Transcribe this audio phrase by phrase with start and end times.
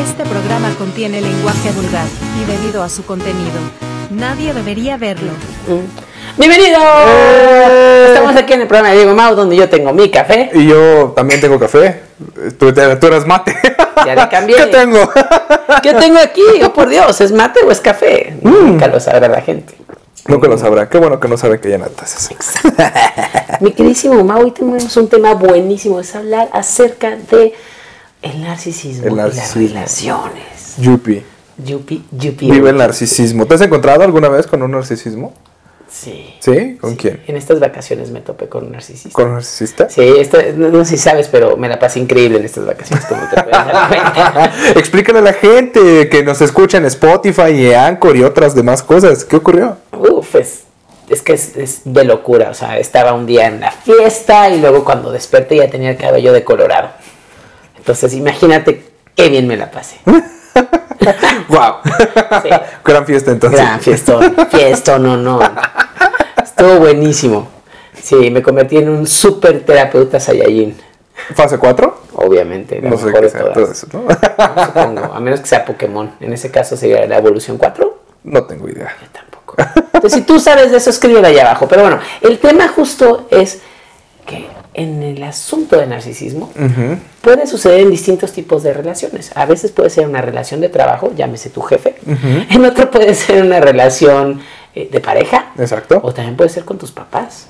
[0.00, 2.06] Este programa contiene lenguaje vulgar
[2.40, 3.60] y debido a su contenido,
[4.08, 5.32] nadie debería verlo.
[6.38, 6.78] ¡Bienvenido!
[8.06, 10.52] Estamos aquí en el programa de Diego Mau, donde yo tengo mi café.
[10.54, 12.00] Y yo también tengo café.
[12.58, 13.54] Tú, tú eres mate.
[14.06, 14.56] Ya le cambié.
[14.64, 15.10] ¿Qué tengo?
[15.82, 16.44] ¿Qué tengo aquí?
[16.64, 18.38] Oh, por Dios, ¿es mate o es café?
[18.40, 19.74] Nunca lo sabrá la gente.
[20.28, 20.88] Nunca lo sabrá.
[20.88, 22.34] Qué bueno que no sabe que es así.
[23.60, 26.00] Mi queridísimo Mau, hoy tenemos un tema buenísimo.
[26.00, 27.52] Es hablar acerca de
[28.22, 29.62] el narcisismo, El y narcisismo.
[29.62, 29.72] las
[30.02, 30.74] relaciones.
[30.78, 31.22] Yupi.
[31.58, 32.50] Yupi, yupi.
[32.50, 33.46] Vive el narcisismo.
[33.46, 35.34] ¿Te has encontrado alguna vez con un narcisismo?
[35.92, 36.36] Sí.
[36.38, 36.78] ¿Sí?
[36.80, 36.96] ¿Con Sí.
[36.96, 37.22] quién?
[37.26, 39.10] En estas vacaciones me topé con un narcisista.
[39.12, 39.90] ¿Con un narcisista?
[39.90, 43.04] Sí, esto, no, no sé si sabes, pero me la pasé increíble en estas vacaciones,
[43.06, 43.36] como te.
[44.78, 49.24] Explícale a la gente que nos escucha en Spotify y Anchor y otras demás cosas.
[49.24, 49.76] ¿Qué ocurrió?
[49.92, 50.60] Uf, es,
[51.08, 52.50] es que es, es de locura.
[52.50, 55.96] O sea, estaba un día en la fiesta y luego cuando desperté ya tenía el
[55.96, 56.90] cabello de colorado.
[57.80, 58.84] Entonces, imagínate
[59.16, 59.96] qué bien me la pasé.
[61.48, 61.76] ¡Wow!
[62.42, 62.50] Sí.
[62.84, 63.58] Gran fiesta entonces.
[63.58, 65.40] Gran fiestón, fiestón, no, no.
[66.42, 67.48] Estuvo buenísimo.
[68.00, 70.76] Sí, me convertí en un super terapeuta Saiyajin.
[71.34, 72.00] ¿Fase 4?
[72.14, 73.54] Obviamente, la No sé mejor qué de sea todas.
[73.54, 74.02] todo eso, ¿no?
[74.02, 76.12] No, supongo, a menos que sea Pokémon.
[76.20, 77.98] En ese caso sería la evolución 4.
[78.24, 78.94] no tengo idea.
[79.00, 79.56] Yo tampoco.
[79.94, 81.66] Entonces, si tú sabes de eso, escríbelo ahí abajo.
[81.68, 83.60] Pero bueno, el tema justo es
[84.26, 84.48] que
[84.80, 86.50] en el asunto de narcisismo
[87.20, 89.30] puede suceder en distintos tipos de relaciones.
[89.34, 91.96] A veces puede ser una relación de trabajo, llámese tu jefe.
[92.48, 94.40] En otro puede ser una relación
[94.74, 95.52] eh, de pareja.
[95.58, 96.00] Exacto.
[96.02, 97.48] O también puede ser con tus papás.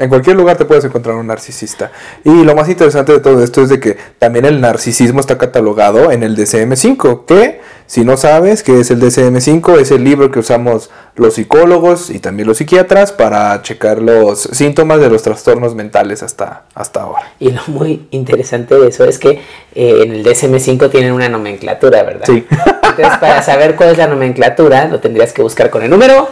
[0.00, 1.92] En cualquier lugar te puedes encontrar un narcisista.
[2.24, 6.10] Y lo más interesante de todo esto es de que también el narcisismo está catalogado
[6.10, 10.38] en el DCM5, que si no sabes qué es el DCM5, es el libro que
[10.38, 16.22] usamos los psicólogos y también los psiquiatras para checar los síntomas de los trastornos mentales
[16.22, 17.32] hasta, hasta ahora.
[17.38, 19.42] Y lo muy interesante de eso es que
[19.74, 22.24] eh, en el DSM5 tienen una nomenclatura, ¿verdad?
[22.26, 22.46] Sí.
[22.90, 26.28] Entonces, para saber cuál es la nomenclatura, lo tendrías que buscar con el número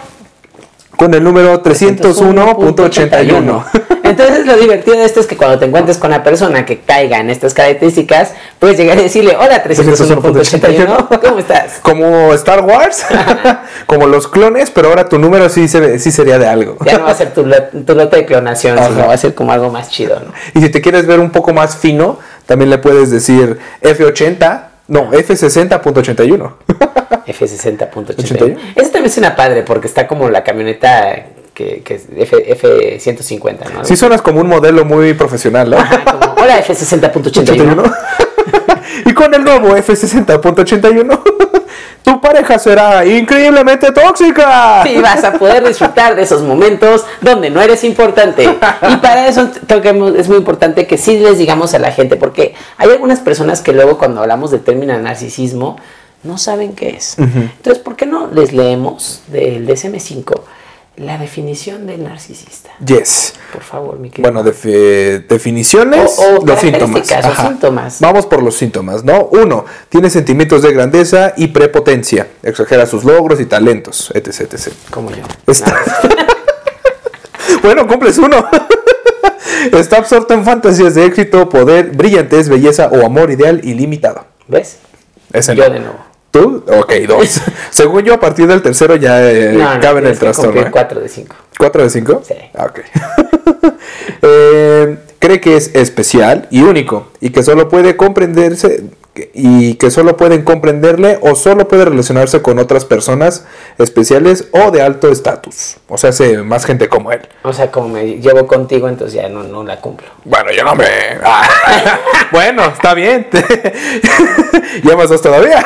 [0.97, 3.65] Con el número 301.81.
[4.09, 7.19] Entonces lo divertido de esto es que cuando te encuentres con una persona que caiga
[7.19, 11.79] en estas características, puedes llegar y decirle, hola 301.81, ¿cómo estás?
[11.83, 13.05] Como Star Wars,
[13.87, 16.79] como los clones, pero ahora tu número sí, sí sería de algo.
[16.87, 17.47] Ya no va a ser tu,
[17.85, 18.89] tu lote de clonación, Ajá.
[18.89, 20.33] sino va a ser como algo más chido, ¿no?
[20.59, 25.11] Y si te quieres ver un poco más fino, también le puedes decir F80, no,
[25.13, 26.53] F60.81.
[27.27, 28.19] F60.81.
[28.19, 28.57] 81.
[28.75, 33.85] Ese también suena padre porque está como la camioneta que, que es F, F150, ¿no?
[33.85, 35.77] Sí suenas como un modelo muy profesional, ¿no?
[35.79, 37.97] Ajá, como, hola F60.81.
[39.07, 41.48] y con el nuevo F60.81,
[42.03, 44.83] tu pareja será increíblemente tóxica.
[44.87, 48.45] Y vas a poder disfrutar de esos momentos donde no eres importante.
[48.45, 51.93] Y para eso creo que hemos- es muy importante que sí les digamos a la
[51.93, 55.77] gente, porque hay algunas personas que luego cuando hablamos del término narcisismo
[56.25, 57.17] no saben qué es.
[57.19, 60.41] Entonces, ¿por qué no les leemos del DSM5
[60.99, 62.71] la definición del narcisista?
[62.85, 63.35] Yes.
[63.53, 64.31] Por favor, mi querido.
[64.33, 67.11] Bueno, defi- definiciones, O- o los síntomas.
[67.11, 68.01] o síntomas.
[68.01, 69.25] Vamos por los síntomas, ¿no?
[69.33, 72.29] Uno, tiene sentimientos de grandeza y prepotencia.
[72.43, 74.69] Exagera sus logros y talentos, etc, etc.
[74.91, 75.23] como yo.
[75.47, 75.81] Está-
[77.63, 78.45] bueno, cumples uno.
[79.73, 84.25] Está absorto en fantasías de éxito, poder, brillantez, belleza o amor ideal ilimitado.
[84.47, 84.79] ¿Ves?
[85.33, 85.75] Ese yo no.
[85.75, 85.99] de nuevo.
[86.31, 86.65] ¿Tú?
[86.67, 87.41] Ok, dos.
[87.71, 90.61] Según yo, a partir del tercero ya eh, No, no, cabe en el trastorno.
[90.61, 90.69] ¿eh?
[90.71, 91.37] 4 de 5.
[91.59, 92.23] ¿Cuatro de cinco?
[92.27, 92.35] Sí.
[92.55, 92.81] Ah, ok.
[94.21, 98.85] Eh, cree que es especial y único y que solo puede comprenderse
[99.33, 103.45] y que solo pueden comprenderle o solo puede relacionarse con otras personas
[103.79, 105.77] especiales o de alto estatus.
[105.89, 107.21] O sea, hace más gente como él.
[107.43, 110.09] O sea, como me llevo contigo, entonces ya no, no la cumplo.
[110.25, 110.85] Bueno, yo no me...
[111.23, 111.49] Ah.
[112.33, 113.29] bueno, está bien.
[114.83, 115.65] ya más todavía.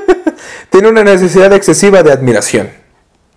[0.70, 2.70] Tiene una necesidad excesiva de admiración.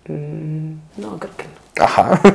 [0.08, 1.84] No, creo que no.
[1.84, 2.20] Ajá.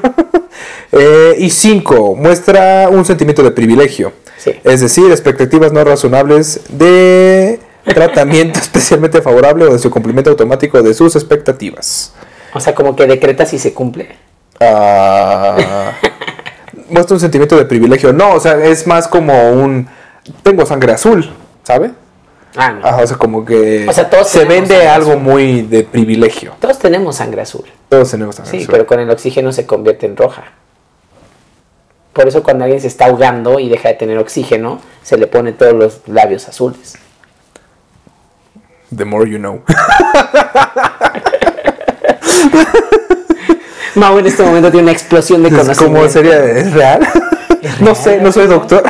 [0.93, 4.11] Eh, y cinco, muestra un sentimiento de privilegio.
[4.37, 4.51] Sí.
[4.61, 10.93] Es decir, expectativas no razonables de tratamiento especialmente favorable o de su cumplimiento automático de
[10.93, 12.13] sus expectativas.
[12.53, 14.09] O sea, como que decreta si se cumple.
[14.59, 15.93] Ah,
[16.90, 18.11] muestra un sentimiento de privilegio.
[18.11, 19.87] No, o sea, es más como un...
[20.43, 21.31] Tengo sangre azul,
[21.63, 21.91] ¿sabe?
[22.55, 22.85] Ah, no.
[22.85, 25.21] Ajá, o sea, como que O sea, todos se vende algo azul.
[25.23, 26.53] muy de privilegio.
[26.59, 27.65] Todos tenemos sangre azul.
[27.89, 28.69] Todos tenemos sangre Sí, azul.
[28.71, 30.43] pero con el oxígeno se convierte en roja.
[32.13, 35.53] Por eso cuando alguien se está ahogando y deja de tener oxígeno, se le pone
[35.53, 36.95] todos los labios azules.
[38.95, 39.61] The more you know.
[43.95, 45.85] Mau en este momento tiene una explosión de conocimiento.
[45.85, 46.43] ¿Cómo sería?
[46.45, 47.07] ¿Es real?
[47.81, 48.83] no sé, no soy doctor.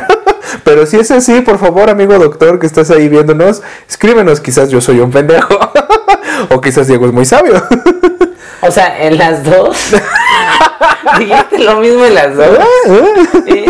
[0.64, 4.40] Pero si es así, por favor, amigo doctor que estás ahí viéndonos, escríbenos.
[4.40, 5.58] Quizás yo soy un pendejo.
[6.50, 7.54] o quizás Diego es muy sabio.
[8.60, 9.76] O sea, en las dos.
[11.18, 12.58] Dijiste lo mismo en las dos.
[13.46, 13.64] Sí.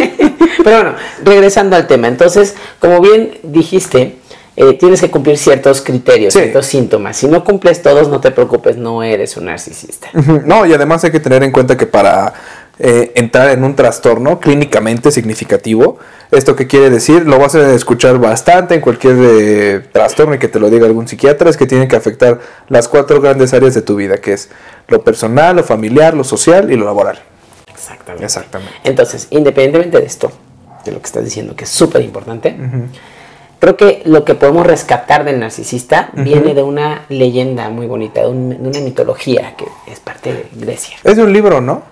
[0.63, 2.09] Pero bueno, regresando al tema.
[2.09, 4.19] Entonces, como bien dijiste,
[4.55, 6.41] eh, tienes que cumplir ciertos criterios, Sí.
[6.41, 7.17] ciertos síntomas.
[7.17, 10.09] Si no cumples todos, no te preocupes, no eres un narcisista.
[10.13, 12.35] No, y además hay que tener en cuenta que para
[12.79, 15.99] eh, entrar en un trastorno clínicamente significativo,
[16.31, 20.49] esto que quiere decir, lo vas a escuchar bastante en cualquier eh, trastorno y que
[20.49, 23.83] te lo diga algún psiquiatra, es que tiene que afectar las cuatro grandes áreas de
[23.83, 24.49] tu vida, que es
[24.89, 27.21] lo personal, lo familiar, lo social y lo laboral.
[27.73, 28.25] Exactamente.
[28.25, 28.73] Exactamente.
[28.85, 30.33] Entonces, independientemente de esto,
[30.85, 32.57] de lo que estás diciendo, que es súper importante,
[33.61, 38.29] creo que lo que podemos rescatar del narcisista viene de una leyenda muy bonita, de,
[38.29, 40.97] un- de una mitología que es parte de Grecia.
[41.05, 41.83] Es de un libro, ¿no?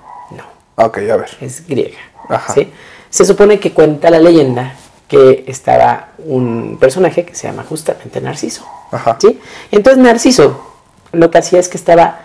[0.84, 1.30] Ok, a ver.
[1.40, 1.98] es griega.
[2.28, 2.52] Ajá.
[2.54, 2.72] ¿sí?
[3.08, 4.74] Se supone que cuenta la leyenda
[5.08, 8.64] que estaba un personaje que se llama justamente Narciso.
[8.92, 9.18] Ajá.
[9.20, 9.40] ¿sí?
[9.70, 10.64] Entonces Narciso
[11.12, 12.20] lo que hacía es que estaba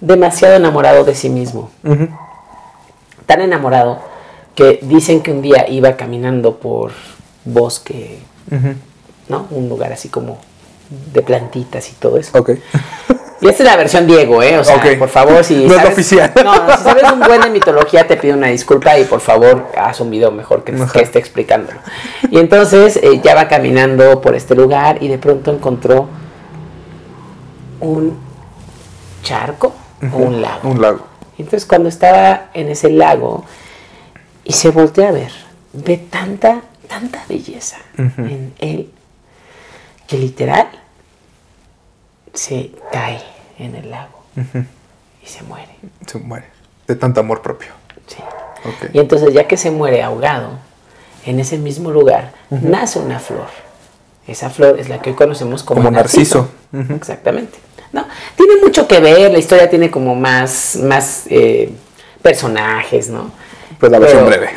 [0.00, 1.70] demasiado enamorado de sí mismo.
[1.84, 2.08] Ujú.
[3.26, 4.00] Tan enamorado
[4.54, 6.92] que dicen que un día iba caminando por
[7.44, 8.18] bosque.
[9.28, 9.46] ¿no?
[9.50, 10.40] Un lugar así como
[10.90, 12.38] de plantitas y todo eso.
[12.38, 12.50] Ok.
[13.42, 14.58] Y esta es la versión Diego, ¿eh?
[14.58, 16.30] O sea, por favor, si No es oficial.
[16.44, 19.68] No, no, si sabes un buen de mitología, te pido una disculpa y por favor,
[19.78, 21.78] haz un video mejor que, esté explicándolo.
[22.30, 26.08] Y entonces eh, ya va caminando por este lugar y de pronto encontró
[27.80, 28.18] un
[29.22, 29.72] charco
[30.12, 30.68] o un lago.
[30.68, 31.06] Un lago.
[31.38, 33.46] Entonces cuando estaba en ese lago
[34.44, 35.32] y se voltea a ver,
[35.72, 38.90] ve tanta, tanta belleza en él
[40.06, 40.68] que literal
[42.34, 43.20] se cae
[43.58, 44.22] en el lago
[45.22, 45.74] y se muere.
[46.06, 46.46] Se muere.
[46.86, 47.68] De tanto amor propio.
[48.06, 48.16] sí.
[48.62, 48.90] Ok.
[48.92, 50.50] Y entonces ya que se muere ahogado,
[51.24, 53.46] en ese mismo lugar nace una flor.
[54.26, 56.50] Esa flor es la que hoy conocemos como, Como narciso.
[56.94, 57.58] Exactamente.
[57.92, 58.06] No,
[58.36, 61.72] tiene mucho que ver, la historia tiene como más, más eh,
[62.22, 63.30] personajes, ¿no?
[63.78, 64.50] Pues la versión Pero breve.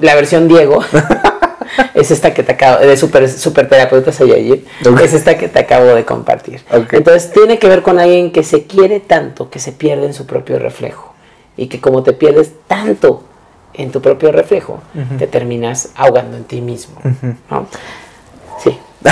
[0.00, 0.82] La versión Diego
[1.94, 5.00] es esta que te acabo, de super, super terapeuta Sayayir, Ok.
[5.00, 6.62] es esta que te acabo de compartir.
[6.92, 10.26] Entonces tiene que ver con alguien que se quiere tanto que se pierde en su
[10.26, 11.14] propio reflejo.
[11.56, 13.24] Y que como te pierdes tanto
[13.74, 14.80] en tu propio reflejo,
[15.18, 17.00] te terminas ahogando en ti mismo.
[17.50, 17.66] ¿no?
[18.62, 18.78] Sí.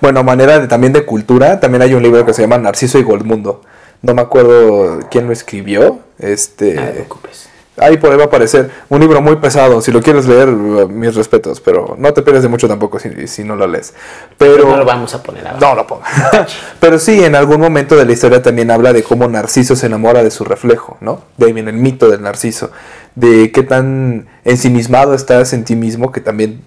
[0.00, 3.02] Bueno, manera de, también de cultura, también hay un libro que se llama Narciso y
[3.04, 3.60] Goldmundo.
[4.02, 6.00] No me acuerdo quién lo escribió.
[6.18, 7.48] Este, No te preocupes.
[7.78, 9.80] Ahí por ahí va a aparecer un libro muy pesado.
[9.80, 13.26] Si lo quieres leer, uh, mis respetos, pero no te pierdes de mucho tampoco si,
[13.26, 13.94] si no lo lees.
[14.38, 15.60] Pero no lo vamos a poner ahora.
[15.60, 16.10] no lo pongas.
[16.80, 20.22] pero sí, en algún momento de la historia también habla de cómo Narciso se enamora
[20.22, 21.22] de su reflejo, ¿no?
[21.36, 22.70] De ahí viene el mito del Narciso,
[23.14, 26.62] de qué tan ensimismado estás en ti mismo que también,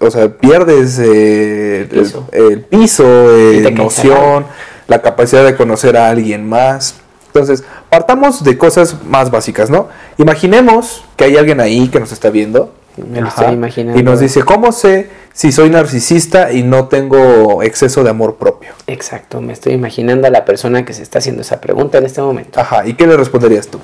[0.00, 2.28] o sea, pierdes eh, el piso.
[2.32, 4.46] el, el piso, eh, noción,
[4.88, 6.96] la capacidad de conocer a alguien más.
[7.32, 9.88] Entonces, partamos de cosas más básicas, ¿no?
[10.18, 12.74] Imaginemos que hay alguien ahí que nos está viendo.
[12.96, 13.98] Me lo estoy imaginando.
[14.00, 18.70] Y nos dice, ¿cómo sé si soy narcisista y no tengo exceso de amor propio?
[18.88, 22.20] Exacto, me estoy imaginando a la persona que se está haciendo esa pregunta en este
[22.20, 22.60] momento.
[22.60, 23.78] Ajá, ¿y qué le responderías tú?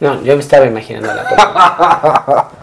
[0.00, 2.44] No, yo me estaba imaginando a la persona.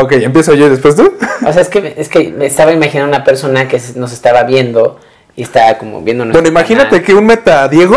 [0.00, 1.12] Ok, empiezo yo y después tú.
[1.46, 4.98] O sea, es que, es que me estaba imaginando una persona que nos estaba viendo
[5.38, 7.04] y estaba como viendo Bueno, imagínate canal.
[7.04, 7.96] que un meta Diego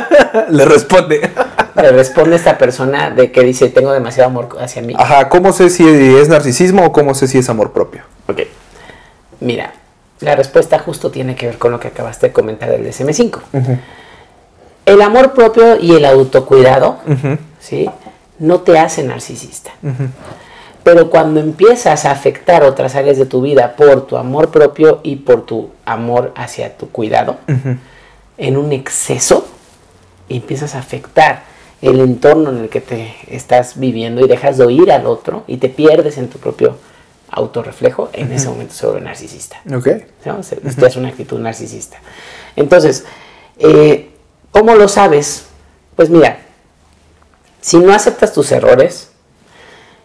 [0.48, 1.30] le responde.
[1.76, 4.94] Le responde esta persona de que dice, tengo demasiado amor hacia mí.
[4.96, 8.04] Ajá, ¿cómo sé si es narcisismo o cómo sé si es amor propio?
[8.26, 8.40] Ok.
[9.40, 9.74] Mira,
[10.20, 13.38] la respuesta justo tiene que ver con lo que acabaste de comentar del DSM-5.
[14.86, 17.00] El amor propio y el autocuidado,
[17.60, 17.90] ¿sí?
[18.38, 19.72] No te hace narcisista.
[20.88, 25.16] Pero cuando empiezas a afectar otras áreas de tu vida por tu amor propio y
[25.16, 27.36] por tu amor hacia tu cuidado,
[28.38, 29.46] en un exceso,
[30.30, 31.42] empiezas a afectar
[31.82, 35.58] el entorno en el que te estás viviendo y dejas de oír al otro y
[35.58, 36.78] te pierdes en tu propio
[37.28, 39.60] autorreflejo, en ese momento se vuelve narcisista.
[39.66, 39.88] Ok.
[40.24, 40.40] ¿no?
[40.40, 41.98] Esto es una actitud narcisista.
[42.56, 43.04] Entonces,
[43.58, 44.08] eh,
[44.52, 45.48] ¿cómo lo sabes?
[45.96, 46.38] Pues mira,
[47.60, 49.07] si no aceptas tus errores,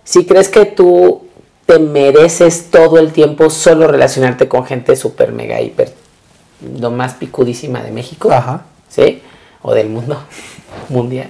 [0.03, 1.27] si crees que tú
[1.65, 5.93] te mereces todo el tiempo solo relacionarte con gente súper mega hiper,
[6.79, 8.65] lo más picudísima de México, Ajá.
[8.89, 9.21] ¿sí?
[9.61, 10.17] O del mundo
[10.89, 11.29] mundial.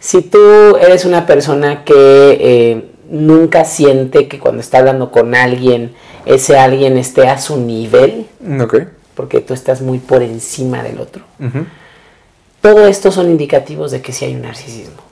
[0.00, 5.94] Si tú eres una persona que eh, nunca siente que cuando está hablando con alguien,
[6.26, 8.26] ese alguien esté a su nivel,
[8.60, 8.76] Ok.
[9.14, 11.22] porque tú estás muy por encima del otro.
[12.60, 15.02] Todo esto son indicativos de que sí hay un narcisismo.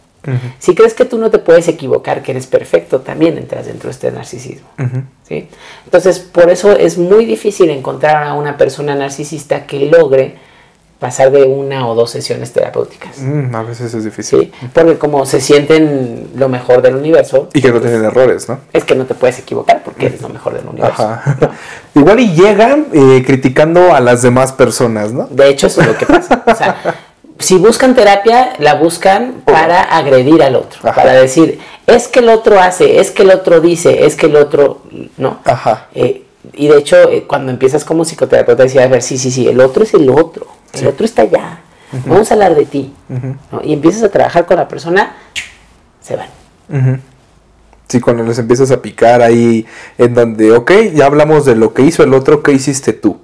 [0.58, 3.92] Si crees que tú no te puedes equivocar, que eres perfecto, también entras dentro de
[3.92, 4.68] este narcisismo.
[4.78, 5.02] Ujú.
[5.28, 5.49] ¿sí?
[5.84, 10.37] Entonces, por eso es muy difícil encontrar a una persona narcisista que logre
[11.00, 13.18] pasar de una o dos sesiones terapéuticas.
[13.18, 14.40] Mm, a veces es difícil.
[14.40, 14.68] ¿sí?
[14.72, 18.60] Porque como se sienten lo mejor del universo, Y que no tienen errores, ¿no?
[18.72, 21.02] es que no te puedes equivocar porque eres lo mejor del universo.
[21.02, 21.52] Ajá.
[21.94, 25.26] Igual y llegan eh, criticando a las demás personas, ¿no?
[25.30, 26.44] De hecho, eso es lo que pasa.
[26.46, 26.76] O sea,
[27.40, 30.94] si buscan terapia, la buscan para agredir al otro, Ajá.
[30.94, 34.37] para decir, es que el otro hace, es que el otro dice, es que el
[34.37, 34.82] otro,
[35.16, 35.40] ¿no?
[35.44, 35.88] Ajá.
[35.94, 39.49] Eh, y de hecho, eh, cuando empiezas como psicoterapeuta, decía, a ver, sí, sí, sí,
[39.49, 40.87] el otro es el otro, el Sí.
[40.87, 41.61] otro está allá,
[42.06, 42.92] vamos a hablar de ti.
[43.50, 43.61] ¿no?
[43.64, 45.16] Y empiezas a trabajar con la persona,
[46.00, 47.00] se van.
[47.88, 49.66] Sí, cuando les empiezas a picar ahí
[49.99, 53.18] en donde, ok, ya hablamos de lo que hizo el otro, ¿qué hiciste tú?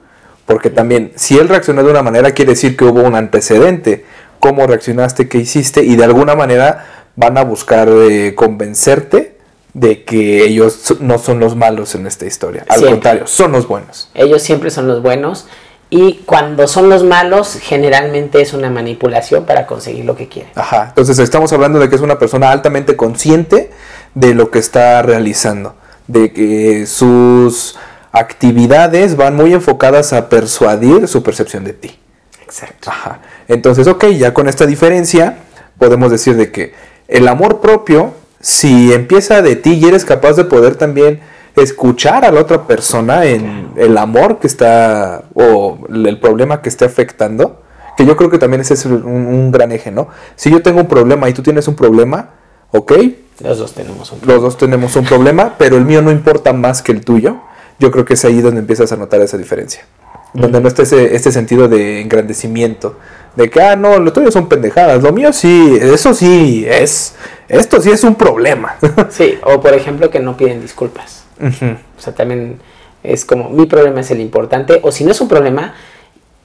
[0.46, 4.04] Porque también, si él reaccionó de una manera, quiere decir que hubo un antecedente.
[4.40, 5.28] ¿Cómo reaccionaste?
[5.28, 5.82] ¿Qué hiciste?
[5.82, 6.86] Y de alguna manera
[7.16, 9.36] van a buscar eh, convencerte
[9.74, 12.64] de que ellos no son los malos en esta historia.
[12.68, 12.90] Al Siempre.
[12.92, 14.10] contrario, son los buenos.
[14.14, 15.46] Ellos siempre son los buenos
[15.90, 20.50] y cuando son los malos, generalmente es una manipulación para conseguir lo que quieren.
[20.54, 20.86] Ajá.
[20.88, 23.70] Entonces estamos hablando de que es una persona altamente consciente
[24.14, 25.74] de lo que está realizando.
[26.08, 27.76] De que sus
[28.18, 31.98] actividades van muy enfocadas a persuadir su percepción de ti.
[32.42, 32.90] Exacto.
[32.90, 33.20] Ajá.
[33.48, 35.38] Entonces, ok, ya con esta diferencia
[35.78, 36.74] podemos decir de que
[37.08, 41.20] el amor propio, si empieza de ti y eres capaz de poder también
[41.56, 46.84] escuchar a la otra persona en el amor que está o el problema que esté
[46.84, 47.62] afectando,
[47.96, 50.08] que yo creo que también ese es un, un gran eje, ¿no?
[50.36, 52.30] Si yo tengo un problema y tú tienes un problema,
[52.72, 52.92] ok,
[53.40, 56.82] Los dos tenemos un los dos tenemos un problema, pero el mío no importa más
[56.82, 57.40] que el tuyo.
[57.78, 59.84] Yo creo que es ahí donde empiezas a notar esa diferencia.
[60.32, 62.96] Donde no está ese, este sentido de engrandecimiento.
[63.36, 65.02] De que, ah, no, lo tuyo son pendejadas.
[65.02, 67.14] Lo mío sí, eso sí es.
[67.48, 68.76] Esto sí es un problema.
[69.10, 71.24] Sí, o por ejemplo que no piden disculpas.
[71.40, 72.58] O sea, también
[73.02, 75.74] es como mi problema es el importante, o si no es un problema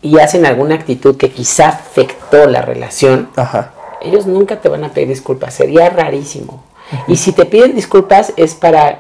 [0.02, 3.74] y hacen alguna actitud que quizá afectó la relación, Ajá.
[4.02, 6.64] ellos nunca te van a pedir disculpas, sería rarísimo.
[7.08, 9.00] Y si te piden disculpas es para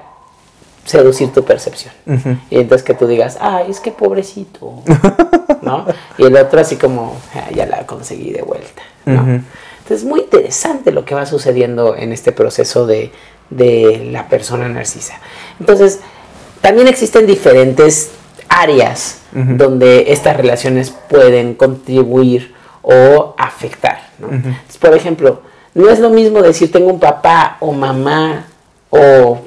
[0.85, 1.93] seducir tu percepción.
[2.49, 4.81] Y entonces que tú digas, ay, es que pobrecito,
[5.61, 5.85] ¿no?
[6.17, 9.21] Y el otro así como, "Ah, ya la conseguí de vuelta, ¿no?
[9.21, 13.11] Entonces es muy interesante lo que va sucediendo en este proceso de,
[13.49, 15.19] de la persona narcisa.
[15.59, 15.99] Entonces,
[16.61, 18.11] también existen diferentes
[18.49, 24.27] áreas donde estas relaciones pueden contribuir o afectar, ¿no?
[24.29, 25.41] Entonces, por ejemplo,
[25.73, 28.45] no es lo mismo decir tengo un papá o mamá
[28.89, 29.39] o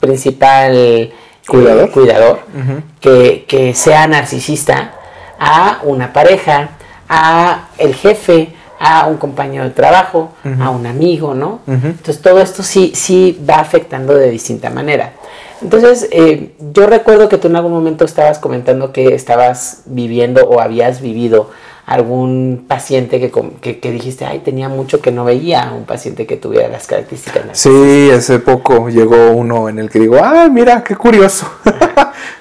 [0.00, 1.12] principal eh,
[1.46, 1.90] Cuidador.
[1.90, 2.82] cuidador Ujú.
[3.00, 4.92] que, que sea narcisista
[5.38, 6.70] a una pareja,
[7.08, 11.60] a el jefe, a un compañero de trabajo, a un amigo, ¿no?
[11.66, 15.12] Entonces todo esto sí, sí va afectando de distinta manera.
[15.60, 20.60] Entonces, eh, yo recuerdo que tú en algún momento estabas comentando que estabas viviendo o
[20.60, 21.50] habías vivido
[21.90, 26.36] algún paciente que, que, que dijiste, ay, tenía mucho que no veía, un paciente que
[26.36, 27.42] tuviera las características.
[27.50, 31.50] Sí, hace poco llegó uno en el que digo, ah, mira, qué curioso.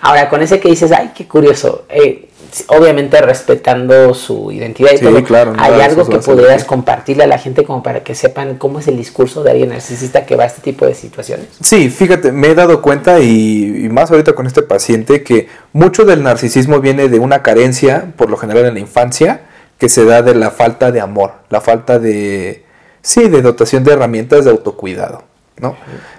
[0.01, 2.28] Ahora, con ese que dices, ay, qué curioso, eh,
[2.67, 7.37] obviamente respetando su identidad y Sí, todo, claro, ¿hay algo que pudieras compartirle a la
[7.37, 10.47] gente como para que sepan cómo es el discurso de alguien narcisista que va a
[10.47, 11.47] este tipo de situaciones?
[11.61, 16.05] Sí, fíjate, me he dado cuenta y, y más ahorita con este paciente que mucho
[16.05, 19.41] del narcisismo viene de una carencia, por lo general en la infancia,
[19.79, 22.65] que se da de la falta de amor, la falta de,
[23.01, 25.23] sí, de dotación de herramientas de autocuidado,
[25.57, 25.75] ¿no?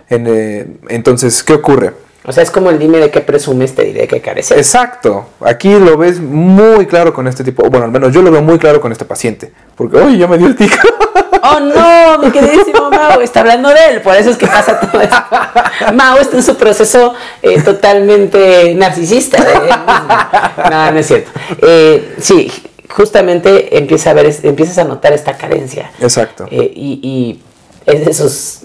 [0.09, 1.93] En, eh, entonces, ¿qué ocurre?
[2.25, 4.57] O sea, es como el dime de qué presumes, te diré de qué careces.
[4.57, 8.43] Exacto, aquí lo ves muy claro con este tipo, bueno, al menos yo lo veo
[8.43, 10.79] muy claro con este paciente, porque, oye, ya me dio el tic.
[11.43, 15.01] Oh no, mi queridísimo Mao está hablando de él, por eso es que pasa todo
[15.01, 15.17] esto.
[15.95, 19.43] Mao está en su proceso eh, totalmente narcisista.
[19.43, 20.71] de él mismo.
[20.71, 21.31] No, no es cierto.
[21.63, 22.53] Eh, sí,
[22.91, 25.91] justamente empieza a ver, empiezas a notar esta carencia.
[26.01, 26.47] Exacto.
[26.51, 27.43] Eh, y, y
[27.87, 28.61] es de esos,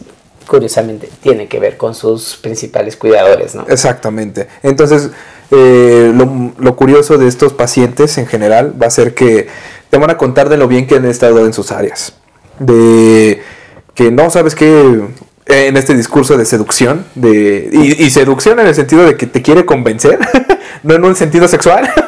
[0.47, 3.65] curiosamente, tiene que ver con sus principales cuidadores, ¿no?
[3.67, 4.47] Exactamente.
[4.63, 5.09] Entonces,
[5.51, 9.47] eh, lo, lo curioso de estos pacientes en general va a ser que
[9.89, 12.13] te van a contar de lo bien que han estado en sus áreas.
[12.59, 13.41] De
[13.93, 15.01] que no sabes qué
[15.47, 19.41] en este discurso de seducción, de, y, y seducción en el sentido de que te
[19.41, 20.17] quiere convencer,
[20.83, 21.89] no en un sentido sexual.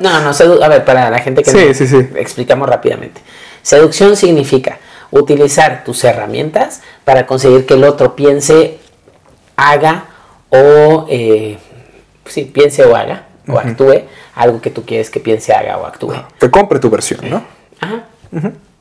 [0.00, 1.96] No, no, sedu- a ver, para la gente que Sí, no, sí, sí.
[2.14, 3.20] explicamos rápidamente.
[3.62, 4.78] Seducción significa
[5.10, 8.76] utilizar tus herramientas para conseguir que el otro piense,
[9.56, 10.04] haga
[10.50, 11.56] o eh,
[12.26, 14.02] sí, piense o haga o actúe
[14.34, 16.12] algo que tú quieres que piense, haga o actúe.
[16.38, 17.42] que compre tu versión, ¿no?
[17.80, 18.04] Ajá.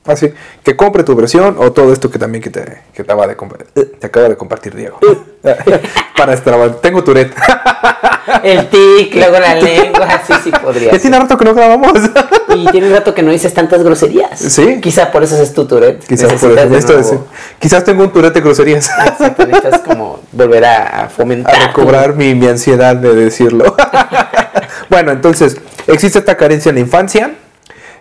[0.07, 0.33] Así,
[0.63, 3.35] que compre tu versión o todo esto que también que te, que te, acaba, de,
[3.37, 3.57] compa-
[3.99, 4.99] te acaba de compartir Diego.
[6.17, 6.75] Para extrabar.
[6.75, 7.33] Tengo Tourette.
[8.43, 10.91] El tic, luego la lengua, así sí podría.
[10.91, 11.93] Ya tiene rato que no grabamos.
[12.49, 14.39] Y tiene rato que no dices tantas groserías.
[14.39, 14.79] Sí.
[14.81, 16.03] Quizá por eso es tu Tourette.
[16.07, 17.27] Quizás por eso.
[17.59, 18.89] Quizás tengo un Tourette de groserías.
[18.97, 21.53] Ah, exacto, necesitas como volver a fomentar.
[21.55, 23.75] a recobrar mi, mi ansiedad de decirlo.
[24.89, 27.31] bueno, entonces, existe esta carencia en la infancia.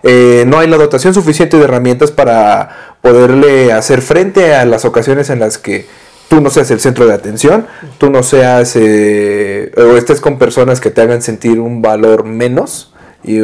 [0.09, 5.31] Eh, no hay la dotación suficiente de herramientas para poderle hacer frente a las ocasiones
[5.31, 5.87] en las que
[6.29, 7.67] tú no seas el centro de atención,
[7.99, 12.95] tú no seas eh, o estés con personas que te hagan sentir un valor menos
[13.25, 13.39] y,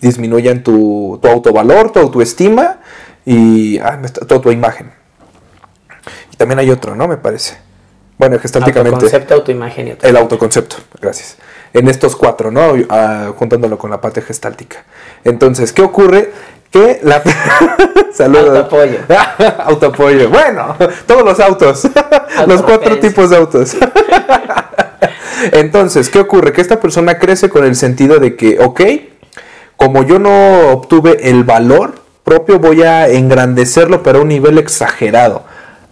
[0.00, 2.80] disminuyan tu, autovalor, tu autoestima
[3.26, 4.92] y ah, toda tu imagen.
[6.32, 7.06] Y también hay otro, ¿no?
[7.06, 7.58] Me parece.
[8.20, 8.96] Bueno, gestálticamente.
[8.96, 9.96] Autoconcepto, autoimagen y.
[10.02, 11.38] El autoconcepto, gracias.
[11.72, 12.74] En estos cuatro, ¿no?
[12.90, 14.84] Ah, juntándolo con la parte gestáltica.
[15.24, 16.30] Entonces, ¿qué ocurre?
[16.70, 17.22] Que la...
[18.12, 18.58] Saludos.
[18.58, 18.98] Autoapoyo.
[19.64, 20.28] Autoapoyo.
[20.28, 21.88] Bueno, todos los autos.
[22.46, 23.74] los cuatro tipos de autos.
[25.52, 26.52] Entonces, ¿qué ocurre?
[26.52, 28.82] Que esta persona crece con el sentido de que, ok,
[29.76, 35.44] como yo no obtuve el valor propio, voy a engrandecerlo, pero a un nivel exagerado.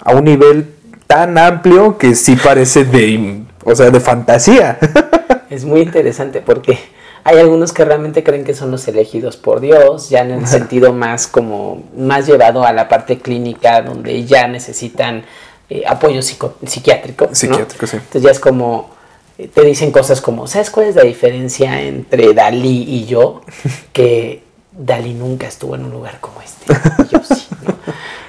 [0.04, 0.74] A un nivel
[1.08, 4.78] tan amplio que sí parece de, o sea, de fantasía.
[5.50, 6.78] Es muy interesante porque
[7.24, 10.92] hay algunos que realmente creen que son los elegidos por Dios, ya en el sentido
[10.92, 15.24] más como más llevado a la parte clínica, donde ya necesitan
[15.70, 17.28] eh, apoyo psico- psiquiátrico.
[17.28, 17.34] ¿no?
[17.34, 17.96] Psiquiátrico, sí.
[17.96, 18.90] Entonces ya es como
[19.38, 23.40] eh, te dicen cosas como, ¿sabes cuál es la diferencia entre Dalí y yo?
[23.94, 26.74] Que Dalí nunca estuvo en un lugar como este.
[27.04, 27.74] y yo sí, ¿no?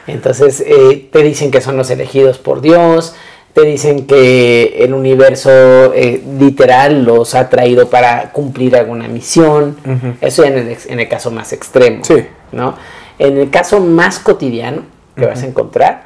[0.10, 3.16] Entonces eh, te dicen que son los elegidos por Dios,
[3.54, 9.78] te dicen que el universo eh, literal los ha traído para cumplir alguna misión.
[10.22, 12.04] Eso ya en el, en el caso más extremo.
[12.04, 12.26] Sí.
[12.52, 12.76] ¿no?
[13.18, 14.84] En el caso más cotidiano
[15.16, 16.04] que vas a encontrar,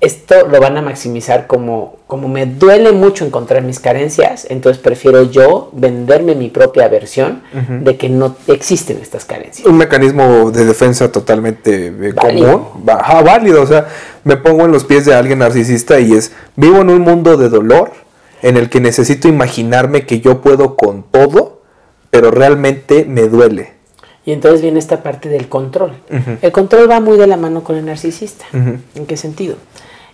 [0.00, 5.22] esto lo van a maximizar como, como me duele mucho encontrar mis carencias, entonces prefiero
[5.22, 7.42] yo venderme mi propia versión
[7.80, 9.66] de que no existen estas carencias.
[9.66, 12.70] un mecanismo de defensa totalmente eh, Válido.
[12.72, 13.86] común, ajá, válido, o sea,
[14.24, 17.48] me pongo en los pies de alguien narcisista y es, vivo en un mundo de
[17.48, 17.92] dolor
[18.42, 21.62] en el que necesito imaginarme que yo puedo con todo,
[22.10, 23.72] pero realmente me duele.
[24.26, 25.92] Y entonces viene esta parte del control.
[26.42, 28.44] El control va muy de la mano con el narcisista.
[28.52, 29.56] ¿En qué sentido?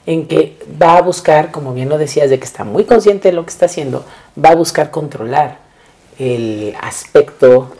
[0.04, 3.34] En que va a buscar, como bien lo decías, de que está muy consciente de
[3.34, 4.04] lo que está haciendo,
[4.42, 5.58] va a buscar controlar
[6.18, 7.72] el aspecto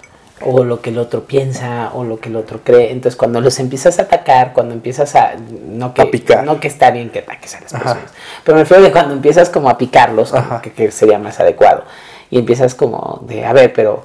[0.45, 2.91] o lo que el otro piensa o lo que el otro cree.
[2.93, 5.35] Entonces, cuando los empiezas a atacar, cuando empiezas a
[5.69, 6.45] no que A picar.
[6.45, 7.85] no que está bien que ataques a las Ajá.
[7.85, 8.13] personas,
[8.45, 10.33] pero me refiero de cuando empiezas como a picarlos,
[10.75, 11.85] que sería más adecuado.
[12.31, 14.05] Y empiezas como de, a ver, pero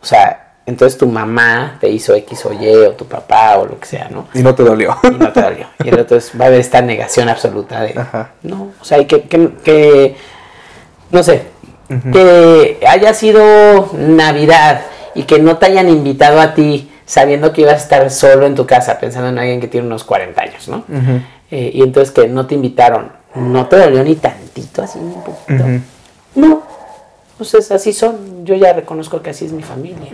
[0.00, 3.78] o sea, entonces tu mamá te hizo X o Y o tu papá o lo
[3.80, 4.28] que sea, ¿no?
[4.34, 4.96] Y no te dolió.
[5.02, 5.66] y no te dolió.
[5.82, 8.30] Y el otro es, va a haber esta negación absoluta de, Ajá.
[8.42, 10.16] no, o sea, y que, que, que,
[11.10, 11.42] no sé,
[12.12, 14.82] que haya sido Navidad
[15.14, 18.54] y que no te hayan invitado a ti sabiendo que ibas a estar solo en
[18.54, 20.84] tu casa, pensando en alguien que tiene unos 40 años, ¿no?
[21.50, 25.64] Eh, y entonces que no te invitaron, no te dolió ni tantito, así un poquito.
[26.34, 26.62] No,
[27.38, 30.10] pues es- así son, yo ya reconozco que así es mi familia.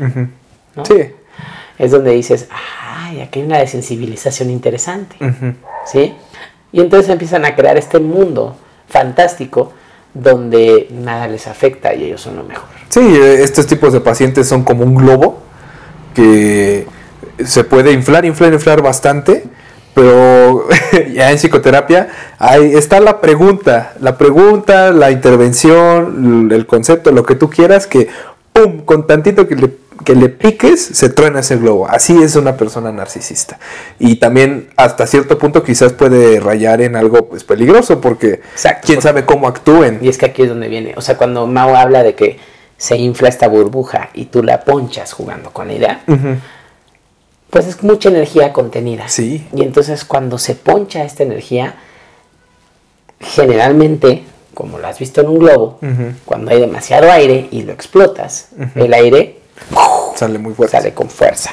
[0.76, 0.84] ¿No?
[0.84, 1.12] Sí.
[1.78, 5.16] Es donde dices, ay, aquí hay una desensibilización interesante.
[5.86, 6.14] ¿sí?
[6.72, 8.56] Y entonces empiezan a crear este mundo
[8.88, 9.72] fantástico
[10.12, 12.68] donde nada les afecta y ellos son lo mejor.
[12.88, 15.42] Sí, eh, estos tipos de pacientes son como un globo
[16.14, 16.86] que
[17.44, 19.44] se puede inflar, inflar, inflar bastante,
[19.94, 20.68] pero
[21.12, 22.08] ya en psicoterapia
[22.38, 28.08] ahí está la pregunta, la pregunta, la intervención, el concepto, lo que tú quieras, que
[28.54, 28.80] ¡pum!
[28.86, 29.70] con tantito que le,
[30.04, 31.86] que le piques, se truena ese globo.
[31.88, 33.58] Así es una persona narcisista.
[33.98, 38.96] Y también hasta cierto punto quizás puede rayar en algo pues, peligroso, porque Exacto, quién
[38.96, 39.98] porque- sabe cómo actúen.
[40.00, 40.94] Y es que aquí es donde viene.
[40.96, 42.38] O sea, cuando Mao habla de que
[42.76, 46.02] se infla esta burbuja y tú la ponchas jugando con la idea,
[47.50, 49.08] pues es mucha energía contenida.
[49.08, 49.46] Sí.
[49.54, 51.76] Y entonces cuando se poncha esta energía,
[53.20, 55.78] generalmente, como lo has visto en un globo,
[56.24, 59.40] cuando hay demasiado aire y lo explotas, el aire
[60.14, 60.76] Sale muy fuerte.
[60.76, 61.50] sale con fuerza.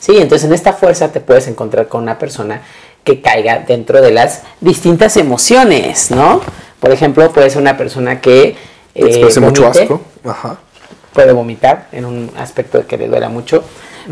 [0.00, 2.62] Sí, entonces en esta fuerza te puedes encontrar con una persona
[3.02, 6.40] que caiga dentro de las distintas emociones, ¿no?
[6.80, 8.56] Por ejemplo, puede ser una persona que
[8.94, 10.00] eh, mucho asco.
[10.24, 10.58] Ajá.
[11.12, 13.64] puede vomitar en un aspecto de que le duela mucho,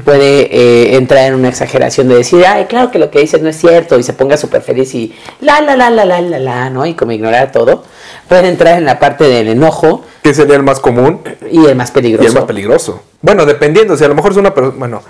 [0.05, 3.48] puede eh, entrar en una exageración de decir, ay, claro que lo que dices no
[3.48, 6.70] es cierto, y se ponga súper feliz y la, la, la, la, la, la, la,
[6.70, 6.87] ¿no?
[6.87, 7.85] Y como ignorar todo.
[8.28, 11.90] Puede entrar en la parte del enojo Que sería el más común y el más
[11.90, 12.28] y peligroso.
[12.28, 13.02] el más peligroso.
[13.20, 15.02] Bueno, dependiendo, si a lo mejor es una persona, bueno,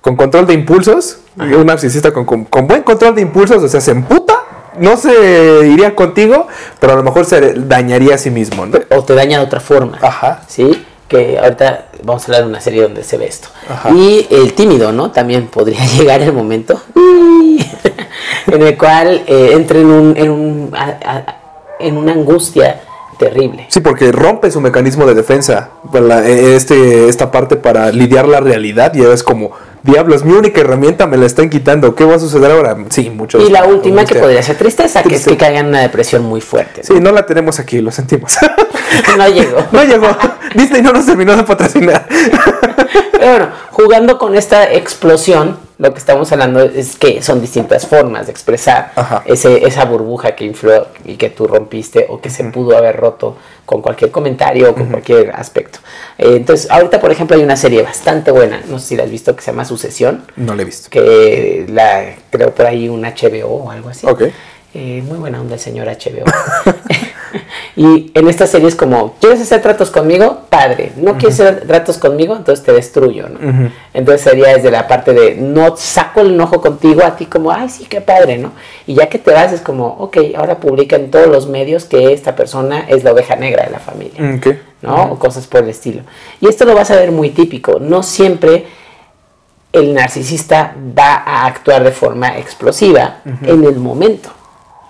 [0.00, 3.80] con control de impulsos, Un narcisista con, con- con buen control de impulsos, o sea,
[3.80, 4.34] se emputa,
[4.78, 6.46] no se iría contigo,
[6.78, 8.78] pero a lo mejor se dañaría a sí mismo, ¿no?
[8.90, 9.98] O te daña de otra forma.
[10.02, 10.42] Ajá.
[10.46, 10.84] ¿Sí?
[11.08, 13.48] Que ahorita vamos a hablar de una serie donde se ve esto.
[13.68, 13.90] Ajá.
[13.94, 15.10] Y el tímido, ¿no?
[15.10, 16.80] También podría llegar el momento
[18.46, 21.36] en el cual eh, entre en, un, en, un, a- a-
[21.80, 22.80] en una angustia
[23.18, 23.66] terrible.
[23.68, 28.40] Sí, porque rompe su mecanismo de defensa, la- eh, este, esta parte para lidiar la
[28.40, 29.50] realidad y es como,
[29.82, 32.76] diablos, mi única herramienta me la están quitando, ¿qué va a suceder ahora?
[32.90, 33.38] Sí, mucho.
[33.40, 35.38] Y la última que podría ser tristeza, que es que Tristeza.
[35.38, 36.82] caigan en una depresión muy fuerte.
[36.84, 38.36] Sí, no la tenemos aquí, lo sentimos.
[38.40, 38.48] ¿no?
[39.18, 39.58] No llegó.
[39.72, 40.08] no llegó.
[40.54, 42.06] Disney no nos terminó de patrocinar.
[43.12, 48.26] Pero bueno, jugando con esta explosión, lo que estamos hablando es que son distintas formas
[48.26, 48.92] de expresar
[49.26, 53.36] ese, esa burbuja que infló y que tú rompiste o que se pudo haber roto
[53.64, 55.78] con cualquier comentario o con cualquier aspecto.
[56.16, 59.10] Eh, entonces, ahorita, por ejemplo, hay una serie bastante buena, no sé si la has
[59.10, 60.90] visto, que se llama Sucesión, No la he visto.
[60.90, 64.06] que la creo por ahí un HBO o algo así.
[64.06, 64.22] Ok.
[64.74, 66.24] Eh, muy buena onda el señor HBO.
[67.76, 70.40] y en esta serie es como, ¿quieres hacer tratos conmigo?
[70.48, 70.92] Padre.
[70.96, 72.36] ¿No quieres hacer tratos conmigo?
[72.36, 73.70] Entonces te destruyo, ¿no?
[73.94, 77.68] Entonces sería desde la parte de, no saco el enojo contigo a ti como, ay,
[77.68, 78.52] sí, qué padre, ¿no?
[78.86, 82.12] Y ya que te vas es como, ok, ahora publica en todos los medios que
[82.12, 84.36] esta persona es la oveja negra de la familia.
[84.36, 84.56] Ok.
[84.82, 85.12] ¿no?
[85.12, 86.02] O cosas por el estilo.
[86.40, 87.78] Y esto lo vas a ver muy típico.
[87.80, 88.66] No siempre
[89.72, 94.30] el narcisista va a actuar de forma explosiva en el momento,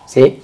[0.06, 0.40] ¿sí?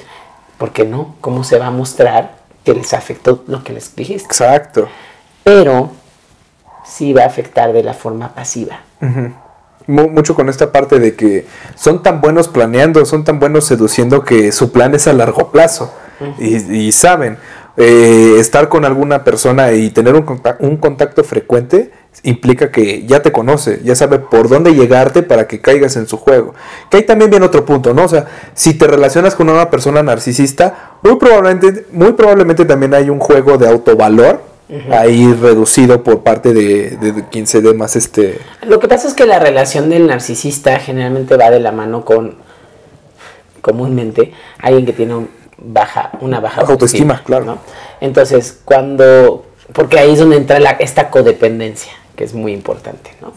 [0.59, 4.27] Porque no, ¿cómo se va a mostrar que les afectó lo que les dijiste?
[4.27, 4.89] Exacto.
[5.43, 5.91] Pero
[6.85, 8.81] sí va a afectar de la forma pasiva.
[9.87, 14.53] Mucho con esta parte de que son tan buenos planeando, son tan buenos seduciendo que
[14.53, 15.93] su plan es a largo plazo.
[16.39, 17.39] y, y saben,
[17.77, 21.91] eh, estar con alguna persona y tener un contacto, un contacto frecuente
[22.23, 26.17] implica que ya te conoce, ya sabe por dónde llegarte para que caigas en su
[26.17, 26.55] juego.
[26.91, 28.05] Que ahí también viene otro punto, ¿no?
[28.05, 33.11] O sea, si te relacionas con una persona narcisista, muy probablemente, muy probablemente también hay
[33.11, 34.41] un juego de autovalor
[34.91, 38.39] ahí reducido por parte de, de- de quien se dé más este...
[38.67, 42.37] Lo que pasa es que la relación del narcisista generalmente va de la mano con,
[43.61, 47.45] comúnmente, alguien que tiene un baja, una baja Baja autoestima, claro.
[47.45, 47.59] ¿no?
[48.01, 53.33] Entonces, cuando, porque ahí es donde entra la, esta codependencia, que es muy importante, ¿no?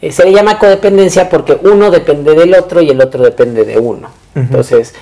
[0.00, 3.78] Eh, se le llama codependencia porque uno depende del otro y el otro depende de
[3.78, 4.08] uno.
[4.34, 4.94] Entonces,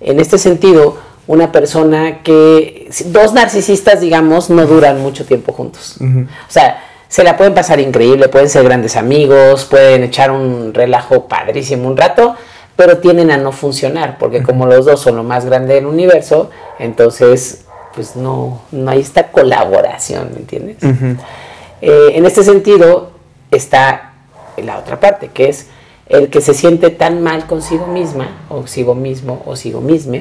[0.00, 5.96] en este sentido, una persona que, dos narcisistas, digamos, no duran mucho tiempo juntos.
[6.00, 11.26] O sea, se la pueden pasar increíble, pueden ser grandes amigos, pueden echar un relajo
[11.26, 12.34] padrísimo un rato,
[12.76, 16.50] pero tienden a no funcionar, porque como los dos son lo más grande del universo,
[16.78, 17.64] entonces,
[17.94, 20.76] pues no, no hay esta colaboración, ¿me entiendes?
[21.80, 23.12] Eh, en este sentido
[23.50, 24.14] está
[24.56, 25.66] la otra parte, que es
[26.06, 30.18] el que se siente tan mal consigo misma, o sigo mismo, o sigo misma,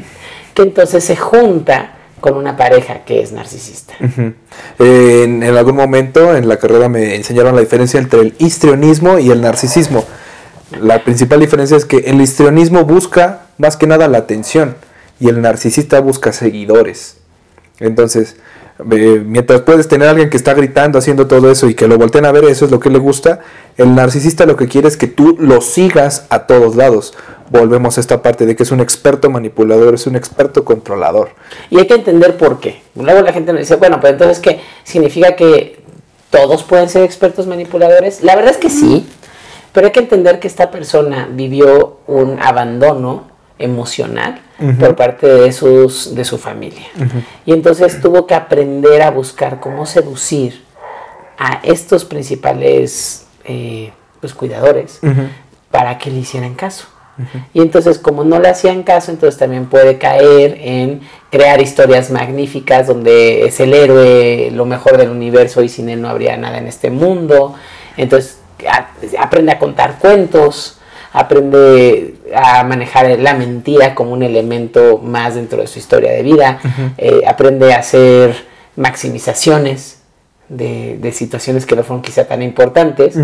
[0.53, 3.93] que entonces se junta con una pareja que es narcisista.
[4.79, 9.31] Eh, en algún momento en la carrera me enseñaron la diferencia entre el histrionismo y
[9.31, 10.03] el narcisismo.
[10.79, 14.75] La principal diferencia es que el histrionismo busca más que nada la atención
[15.19, 17.17] y el narcisista busca seguidores.
[17.79, 18.37] Entonces,
[18.79, 21.97] eh, mientras puedes tener a alguien que está gritando, haciendo todo eso y que lo
[21.97, 23.39] volteen a ver, eso es lo que le gusta,
[23.75, 27.13] el narcisista lo que quiere es que tú lo sigas a todos lados.
[27.49, 31.29] Volvemos a esta parte de que es un experto manipulador, es un experto controlador.
[31.69, 32.81] Y hay que entender por qué.
[32.95, 34.59] Luego la gente nos dice, bueno, pues entonces, ¿qué?
[34.83, 35.79] ¿Significa que
[36.29, 38.21] todos pueden ser expertos manipuladores?
[38.21, 39.07] La verdad es que sí,
[39.71, 44.41] pero hay que entender que esta persona vivió un abandono emocional
[44.79, 46.85] por parte de, sus, de su familia.
[47.45, 50.63] Y entonces tuvo que aprender a buscar cómo seducir
[51.37, 54.99] a estos principales eh, pues, cuidadores
[55.71, 56.85] para que le hicieran caso.
[57.51, 62.85] Y entonces, como no le hacían caso, entonces también puede caer en crear historias magníficas
[62.85, 66.67] donde es el héroe, lo mejor del universo y sin él no habría nada en
[66.67, 67.55] este mundo.
[67.97, 68.37] Entonces,
[68.69, 68.89] a-
[69.23, 70.77] aprende a contar cuentos,
[71.11, 76.59] aprende a manejar la mentira como un elemento más dentro de su historia de vida,
[76.97, 79.99] eh, aprende a hacer maximizaciones
[80.49, 83.15] de, de situaciones que no fueron quizá tan importantes.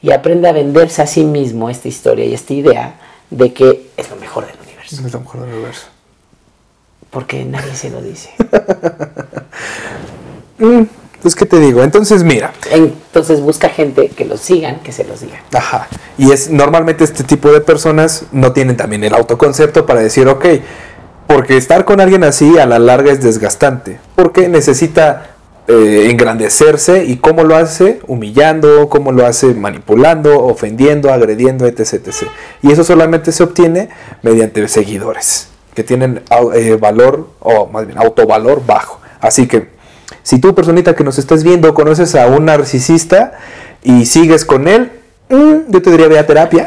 [0.00, 2.94] Y aprende a venderse a sí mismo esta historia y esta idea
[3.30, 5.86] de que es lo mejor del universo, Es lo mejor del universo.
[7.10, 8.30] porque nadie se lo dice.
[10.60, 10.82] Mm,
[11.22, 11.82] pues, ¿qué te digo?
[11.82, 12.52] Entonces, mira.
[12.70, 15.40] Entonces busca gente que los sigan, que se los digan.
[15.52, 15.88] Ajá.
[16.16, 20.46] Y es normalmente este tipo de personas no tienen también el autoconcepto para decir, ok,
[21.26, 23.98] porque estar con alguien así a la larga es desgastante.
[24.14, 25.34] Porque necesita
[25.66, 32.14] eh, engrandecerse y cómo lo hace humillando, cómo lo hace manipulando, ofendiendo, agrediendo, etc, etc.
[32.62, 33.90] Y eso solamente se obtiene
[34.22, 36.22] mediante seguidores que tienen
[36.54, 38.98] eh, valor o más bien autovalor bajo.
[39.20, 39.77] Así que
[40.22, 43.32] si tú personita que nos estás viendo conoces a un narcisista
[43.82, 44.90] y sigues con él,
[45.28, 46.66] mm, yo te diría ve a terapia.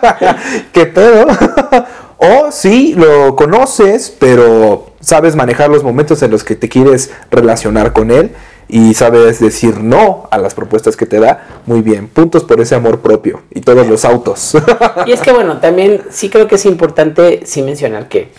[0.72, 1.26] ¿Qué pedo?
[2.18, 7.92] o si lo conoces, pero sabes manejar los momentos en los que te quieres relacionar
[7.92, 8.32] con él
[8.68, 12.08] y sabes decir no a las propuestas que te da, muy bien.
[12.08, 14.56] Puntos por ese amor propio y todos los autos.
[15.06, 18.32] Y es que bueno, también sí creo que es importante sí mencionar que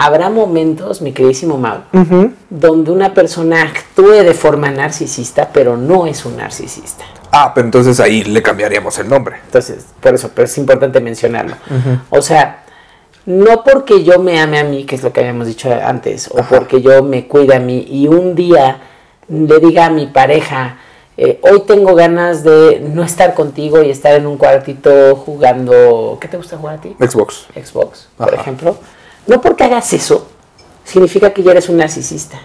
[0.00, 1.80] habrá momentos, mi queridísimo Mau,
[2.48, 7.04] donde una persona actúe de forma narcisista, pero no es un narcisista.
[7.30, 9.36] Ah, pero entonces ahí le cambiaríamos el nombre.
[9.44, 11.54] Entonces, por eso, pero es importante mencionarlo.
[12.08, 12.64] O sea,
[13.26, 16.42] no porque yo me ame a mí, que es lo que habíamos dicho antes, o
[16.44, 18.80] porque yo me cuide a mí y un día
[19.28, 20.78] le diga a mi pareja,
[21.18, 26.28] eh, hoy tengo ganas de no estar contigo y estar en un cuartito jugando, ¿qué
[26.28, 26.96] te gusta jugar a ti?
[26.98, 27.48] Xbox.
[27.54, 28.78] Xbox, por ejemplo.
[29.30, 30.26] No porque hagas eso,
[30.82, 32.40] significa que ya eres un narcisista.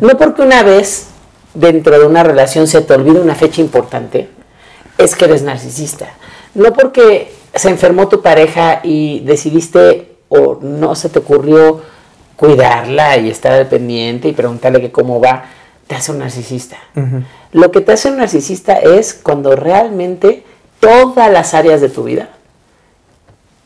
[0.00, 1.08] No porque una vez
[1.52, 4.30] dentro de una relación se te olvide una fecha importante,
[4.96, 6.08] es que eres narcisista.
[6.54, 11.82] No porque se enfermó tu pareja y decidiste o no se te ocurrió
[12.36, 15.44] cuidarla y estar al pendiente y preguntarle que cómo va,
[15.86, 16.78] te hace un narcisista.
[17.52, 20.42] Lo que te hace un narcisista es cuando realmente
[20.80, 22.30] todas las áreas de tu vida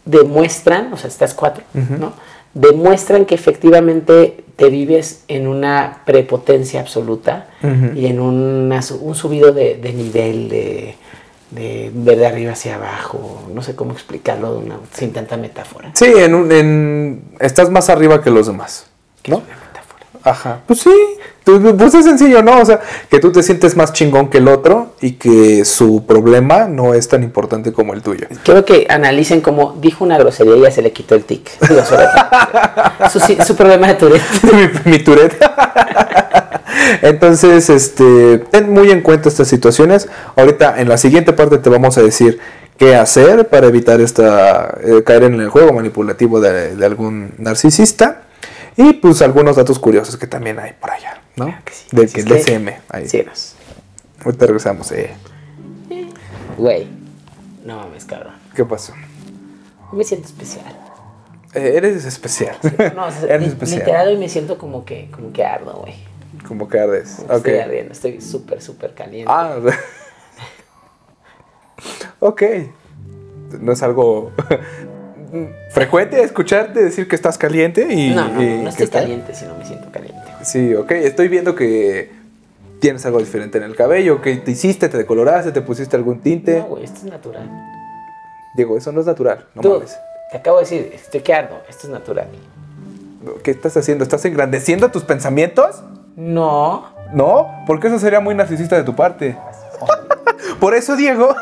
[0.04, 2.26] demuestran, o sea, estas cuatro, ¿no?
[2.54, 7.46] Demuestran que efectivamente te vives en una prepotencia absoluta
[7.94, 10.96] y en una un subido de, de nivel, de,
[11.52, 15.90] de ver de arriba hacia abajo, no sé cómo explicarlo de una- sin tanta metáfora.
[15.94, 18.86] Sí, en un, en, estás más arriba que los demás.
[19.26, 19.42] ¿No?
[20.24, 20.60] Ajá.
[20.66, 20.90] Pues sí.
[21.44, 22.60] Pues es sencillo, ¿no?
[22.60, 26.66] O sea, que tú te sientes más chingón que el otro y que su problema
[26.66, 28.26] no es tan importante como el tuyo.
[28.44, 31.48] Quiero que analicen cómo dijo una grosería y ya se le quitó el tic.
[33.10, 34.22] Su, su problema de Tourette.
[34.84, 35.38] mi, mi Tourette.
[37.02, 40.08] Entonces, este, ten muy en cuenta estas situaciones.
[40.36, 42.38] Ahorita en la siguiente parte te vamos a decir
[42.76, 48.27] qué hacer para evitar esta eh, caer en el juego manipulativo de, de algún narcisista
[48.78, 51.46] y pues algunos datos curiosos que también hay por allá, ¿no?
[51.46, 51.86] Claro que sí.
[51.92, 52.68] Del que DCM.
[52.88, 53.06] Ahí.
[54.24, 54.90] Ahorita regresamos.
[54.92, 55.14] eh.
[56.56, 56.88] Güey,
[57.64, 58.34] no mames, cabrón.
[58.54, 58.94] ¿Qué pasó?
[59.92, 60.76] Me siento especial.
[61.54, 62.56] Eh, eres especial.
[62.94, 63.78] No, o sea, eres li- especial.
[63.80, 65.94] literal hoy me siento como que, como que ardo, güey.
[66.46, 67.18] Como que ardes.
[67.30, 69.30] Estoy ardiendo, estoy súper, súper caliente.
[69.32, 69.56] Ah,
[72.20, 72.42] ok.
[73.60, 74.32] No es algo
[75.70, 78.10] frecuente escucharte decir que estás caliente y.
[78.14, 80.18] no, no, y no que estoy caliente, sino me siento caliente.
[80.42, 80.90] Sí, ok.
[80.92, 82.10] Estoy viendo que
[82.80, 84.20] tienes algo diferente en el cabello.
[84.22, 84.88] que te hiciste?
[84.88, 85.52] ¿Te decoloraste?
[85.52, 86.58] ¿Te pusiste algún tinte?
[86.60, 87.48] No, güey, esto es natural.
[88.56, 89.46] Diego, eso no es natural.
[89.54, 89.96] No Tú, mames.
[90.30, 92.28] te acabo de decir, estoy que ardo, esto es natural.
[93.42, 94.04] ¿Qué estás haciendo?
[94.04, 95.82] ¿Estás engrandeciendo tus pensamientos?
[96.16, 96.86] No.
[97.12, 99.36] No, porque eso sería muy narcisista de tu parte.
[100.60, 101.34] Por eso, Diego,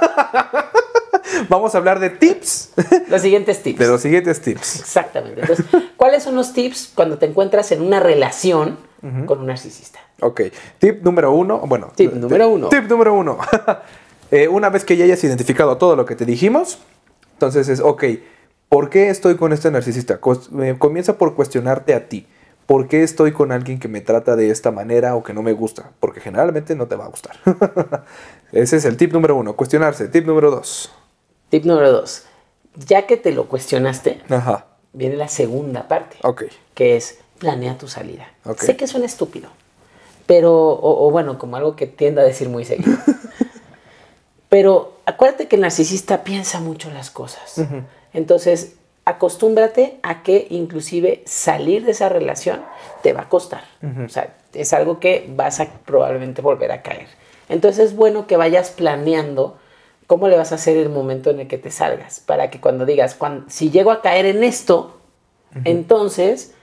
[1.49, 2.73] vamos a hablar de tips.
[3.09, 3.79] Los siguientes tips.
[3.79, 4.81] De los siguientes tips.
[4.81, 5.41] Exactamente.
[5.41, 8.79] Entonces, ¿cuáles son los tips cuando te encuentras en una relación
[9.27, 10.01] con un narcisista?
[10.21, 10.41] Ok,
[10.79, 11.59] tip número uno.
[11.61, 12.69] Bueno, Tip número uno.
[12.69, 13.39] Tip número uno.
[14.33, 16.81] Eh, una vez que ya hayas identificado todo lo que te dijimos,
[17.35, 18.03] entonces es, ok,
[18.69, 20.19] ¿por qué estoy con este narcisista?
[20.63, 22.27] Eh, comienza por cuestionarte a ti.
[22.67, 25.53] ¿Por qué estoy con alguien que me trata de esta manera o que no me
[25.53, 25.93] gusta?
[26.01, 27.37] Porque generalmente no te va a gustar.
[28.51, 30.09] Ese es el tip número uno, cuestionarse.
[30.09, 30.91] Tip número dos.
[31.51, 32.25] Tip número dos.
[32.75, 36.45] Ya que te lo cuestionaste, Ajá, viene la segunda parte, ok.
[36.75, 38.29] que es planea tu salida.
[38.59, 39.49] Sé que suena estúpido,
[40.27, 42.97] pero, o, o bueno, como algo que tiendo a decir muy seguido.
[44.49, 47.61] pero acuérdate que el narcisista piensa mucho las cosas.
[48.13, 52.63] Entonces, acostúmbrate a que inclusive salir de esa relación
[53.03, 53.65] te va a costar.
[54.05, 57.07] O sea, es algo que vas a probablemente volver a caer.
[57.49, 59.59] Entonces es bueno que vayas planeando
[60.07, 62.85] cómo le vas a hacer el momento en el que te salgas, para que cuando
[62.87, 63.17] digas,
[63.49, 64.99] si llego a caer en esto,
[65.65, 66.55] entonces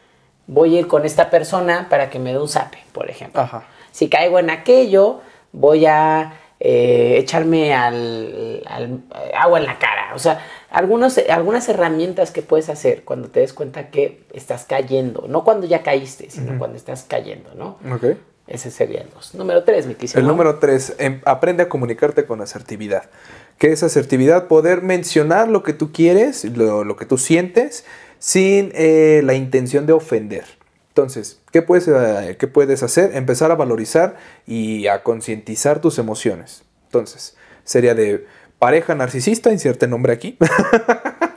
[0.47, 3.41] voy a ir con esta persona para que me dé un zape, por ejemplo.
[3.41, 3.63] Ajá.
[3.91, 8.99] Si caigo en aquello, voy a eh, echarme al, al-
[9.35, 10.11] agua en la cara.
[10.15, 15.25] O sea, algunos, algunas herramientas que puedes hacer cuando te des cuenta que estás cayendo.
[15.27, 17.77] No cuando ya caíste, sino cuando estás cayendo, ¿no?
[17.93, 18.17] Ok.
[18.47, 19.33] Ese sería el dos.
[19.35, 20.19] Número tres, mi quisiera.
[20.21, 23.09] El número tres, em- aprende a comunicarte con asertividad.
[23.57, 24.47] ¿Qué es asertividad?
[24.47, 27.85] Poder mencionar lo que tú quieres, lo, lo que tú sientes,
[28.19, 30.43] sin eh, la intención de ofender.
[30.89, 33.15] Entonces, ¿qué puedes, eh, ¿qué puedes hacer?
[33.15, 36.63] Empezar a valorizar y a concientizar tus emociones.
[36.85, 38.25] Entonces, sería de
[38.59, 40.37] pareja narcisista, inserte nombre aquí.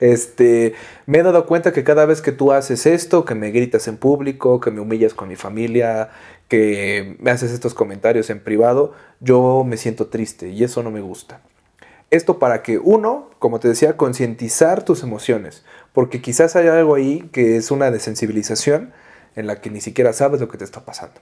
[0.00, 0.74] Este,
[1.06, 3.96] me he dado cuenta que cada vez que tú haces esto, que me gritas en
[3.96, 6.10] público, que me humillas con mi familia,
[6.48, 11.00] que me haces estos comentarios en privado, yo me siento triste y eso no me
[11.00, 11.40] gusta.
[12.10, 17.28] Esto para que uno, como te decía, concientizar tus emociones, porque quizás hay algo ahí
[17.32, 18.92] que es una desensibilización
[19.36, 21.20] en la que ni siquiera sabes lo que te está pasando.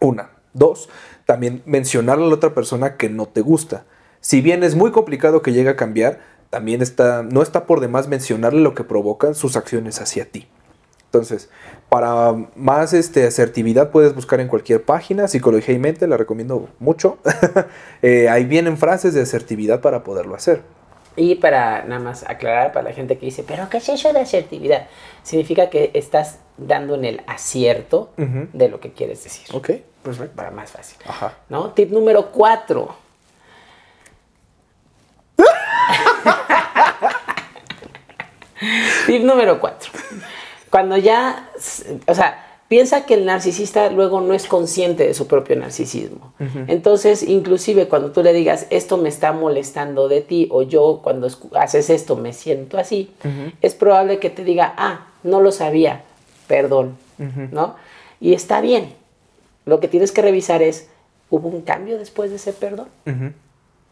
[0.00, 0.30] Una.
[0.52, 0.88] Dos,
[1.26, 3.84] también mencionarle a la otra persona que no te gusta.
[4.20, 6.18] Si bien es muy complicado que llegue a cambiar,
[6.50, 10.48] también está, no está por demás mencionarle lo que provocan sus acciones hacia ti.
[11.04, 11.50] Entonces,
[11.88, 17.18] para más este, asertividad puedes buscar en cualquier página, Psicología y Mente, la recomiendo mucho.
[18.02, 20.62] Eh, ahí vienen frases de asertividad para poderlo hacer.
[21.16, 24.20] Y para nada más aclarar para la gente que dice, pero ¿qué es eso de
[24.20, 24.86] asertividad?
[25.22, 29.54] Significa que estás dando en el acierto de lo que quieres decir.
[29.54, 29.70] Ok,
[30.02, 30.34] perfecto.
[30.34, 30.96] Para más fácil.
[31.06, 31.34] Ajá.
[31.50, 31.72] ¿No?
[31.72, 32.94] Tip número cuatro.
[39.06, 39.90] Tip número cuatro.
[40.70, 41.50] Cuando ya,
[42.06, 46.32] o sea, piensa que el narcisista luego no es consciente de su propio narcisismo.
[46.68, 51.28] Entonces, inclusive cuando tú le digas, esto me está molestando de ti, o yo cuando
[51.54, 53.10] haces esto me siento así,
[53.60, 56.04] es probable que te diga, ah, no lo sabía,
[56.46, 56.96] perdón,
[57.50, 57.74] ¿no?
[58.20, 58.94] Y está bien.
[59.66, 60.88] Lo que tienes que revisar es,
[61.28, 62.86] ¿hubo un cambio después de ese perdón?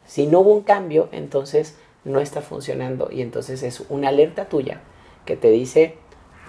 [0.06, 4.80] Si no hubo un cambio, entonces no está funcionando y entonces es una alerta tuya
[5.24, 5.96] que te dice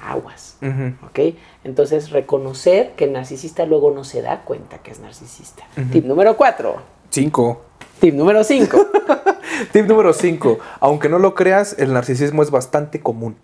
[0.01, 0.57] aguas,
[1.05, 1.35] ¿ok?
[1.63, 5.63] Entonces reconocer que el narcisista luego no se da cuenta que es narcisista.
[5.91, 6.77] Tip número cuatro.
[7.09, 7.61] Cinco.
[7.99, 8.87] Tip número cinco.
[9.73, 10.59] Tip número cinco.
[10.79, 13.35] Aunque no lo creas, el narcisismo es bastante común.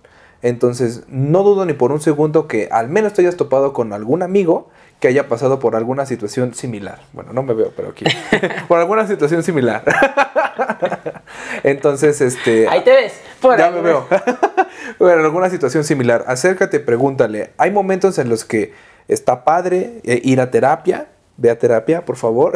[0.42, 4.22] Entonces, no dudo ni por un segundo que al menos te hayas topado con algún
[4.22, 7.00] amigo que haya pasado por alguna situación similar.
[7.14, 8.06] Bueno, no me veo, pero aquí.
[8.68, 9.84] por alguna situación similar.
[11.64, 12.68] Entonces, este.
[12.68, 13.14] Ahí te ves.
[13.42, 14.08] Por ya me veo.
[15.00, 16.24] bueno, alguna situación similar.
[16.28, 17.52] Acércate, pregúntale.
[17.58, 18.74] Hay momentos en los que
[19.08, 21.08] está padre eh, ir a terapia.
[21.38, 22.54] Ve a terapia, por favor.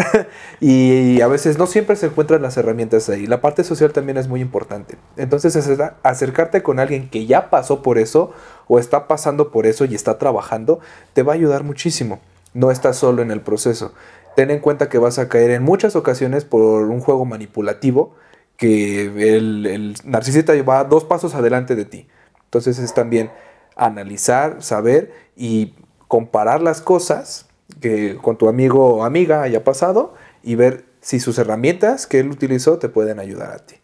[0.61, 3.27] y a veces no siempre se encuentran las herramientas ahí.
[3.27, 4.95] La parte social también es muy importante.
[5.17, 5.57] Entonces,
[6.01, 8.31] acercarte con alguien que ya pasó por eso
[8.69, 10.79] o está pasando por eso y está trabajando,
[11.11, 12.21] te va a ayudar muchísimo.
[12.53, 13.93] No estás solo en el proceso.
[14.35, 18.15] Ten en cuenta que vas a caer en muchas ocasiones por un juego manipulativo
[18.57, 22.07] que el, narcisista va dos pasos adelante de ti.
[22.43, 23.31] Entonces es también
[23.75, 25.75] analizar, saber y
[26.07, 27.47] comparar las cosas
[27.81, 32.29] que con tu amigo o amiga haya pasado y ver si sus herramientas que él
[32.29, 33.75] utilizó te pueden ayudar a ti.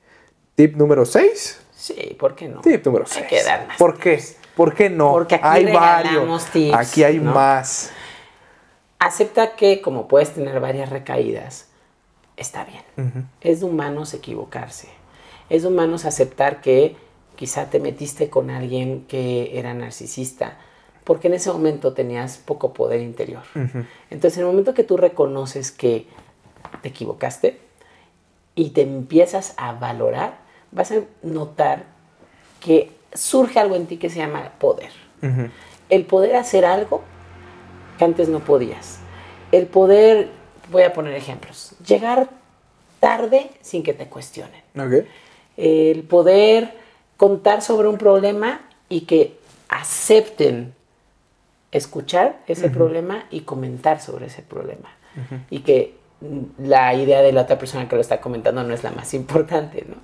[0.56, 1.62] Tip número 6.
[1.76, 2.62] Sí, ¿por qué no?
[2.62, 3.26] Tip número 6.
[3.78, 4.22] ¿Por qué?
[4.56, 5.12] ¿Por qué no?
[5.12, 6.48] Porque aquí hay varios.
[6.74, 7.92] aquí hay más.
[9.00, 11.68] Acepta que como puedes tener varias recaídas,
[12.38, 13.30] está bien.
[13.42, 14.90] Es de humanos equivocarse.
[15.50, 16.96] Es de humanos aceptar que
[17.36, 20.58] quizá te metiste con alguien que era narcisista,
[21.04, 23.44] porque en ese momento tenías poco poder interior.
[24.10, 26.08] Entonces, en el momento que tú reconoces que
[26.82, 27.60] te equivocaste
[28.56, 30.38] y te empiezas a valorar,
[30.72, 31.84] vas a notar
[32.60, 34.92] que surge algo en ti que se llama poder.
[35.90, 37.04] El poder hacer algo
[37.98, 39.00] que antes no podías.
[39.52, 40.30] El poder
[40.72, 41.74] voy a poner ejemplos.
[41.86, 42.30] Llegar
[43.00, 44.62] tarde sin que te cuestionen.
[45.58, 46.74] El poder
[47.18, 49.38] contar sobre un problema y que
[49.70, 50.74] acepten
[51.72, 54.90] escuchar ese problema y comentar sobre ese problema.
[55.50, 55.96] Y que
[56.58, 59.86] la idea de la otra persona que lo está comentando no es la más importante,
[59.88, 59.96] ¿no?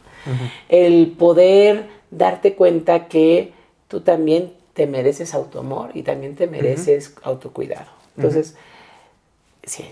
[0.70, 3.54] El poder darte cuenta que
[3.88, 7.86] tú también te mereces autoamor y también te mereces autocuidado.
[8.18, 8.56] Entonces,
[9.64, 9.86] sí,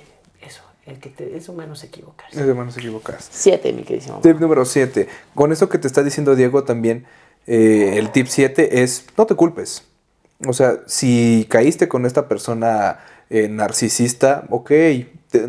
[0.88, 2.42] el que te, es humano se equivocarse.
[2.42, 3.30] Es humano se equivocarse.
[3.32, 4.20] Siete, mi queridísimo.
[4.22, 5.08] Tip número siete.
[5.36, 7.06] Con eso que te está diciendo Diego también,
[7.46, 9.84] eh, el tip siete es no te culpes.
[10.48, 14.72] O sea, si caíste con esta persona eh, narcisista, ok,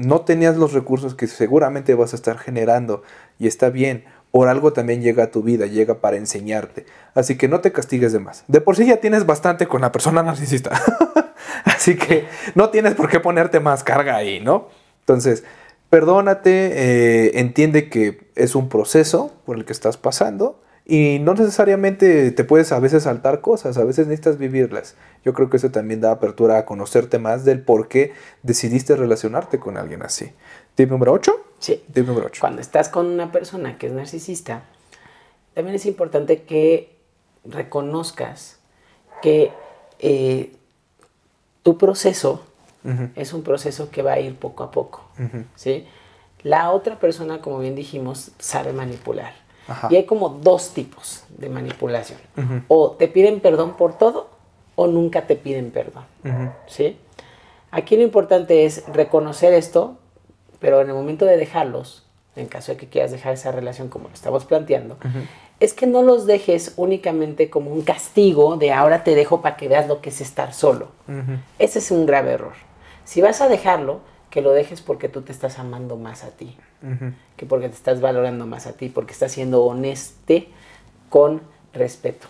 [0.00, 3.02] no tenías los recursos que seguramente vas a estar generando
[3.38, 4.04] y está bien.
[4.30, 6.86] Por algo también llega a tu vida, llega para enseñarte.
[7.14, 8.44] Así que no te castigues de más.
[8.46, 10.70] De por sí ya tienes bastante con la persona narcisista.
[11.64, 14.68] Así que no tienes por qué ponerte más carga ahí, ¿no?
[15.00, 15.44] Entonces,
[15.88, 20.60] perdónate, eh, entiende que es un proceso por el que estás pasando
[20.90, 24.96] y no necesariamente te puedes a veces saltar cosas, a veces necesitas vivirlas.
[25.24, 28.12] Yo creo que eso también da apertura a conocerte más del por qué
[28.42, 30.32] decidiste relacionarte con alguien así.
[30.74, 31.32] ¿Tip número 8?
[31.58, 31.82] Sí.
[31.92, 32.40] Tip número 8.
[32.40, 34.62] Cuando estás con una persona que es narcisista,
[35.54, 36.96] también es importante que
[37.44, 38.58] reconozcas
[39.22, 39.52] que
[39.98, 40.54] eh,
[41.62, 42.44] tu proceso
[43.14, 45.04] es un proceso que va a ir poco a poco.
[45.54, 45.86] ¿sí?
[46.42, 49.34] La otra persona, como bien dijimos, sabe manipular.
[49.68, 49.88] Ajá.
[49.90, 52.18] Y hay como dos tipos de manipulación.
[52.68, 54.30] O te piden perdón por todo
[54.76, 56.04] o nunca te piden perdón.
[56.66, 56.96] ¿sí?
[57.70, 59.98] Aquí lo importante es reconocer esto,
[60.60, 62.04] pero en el momento de dejarlos,
[62.36, 64.96] en caso de que quieras dejar esa relación como lo estamos planteando,
[65.58, 69.68] es que no los dejes únicamente como un castigo de ahora te dejo para que
[69.68, 70.88] veas lo que es estar solo.
[71.58, 72.54] Ese es un grave error.
[73.04, 74.00] Si vas a dejarlo,
[74.30, 76.56] que lo dejes porque tú te estás amando más a ti,
[77.36, 80.48] que porque te estás valorando más a ti, porque estás siendo honeste
[81.08, 81.42] con
[81.72, 82.28] respeto.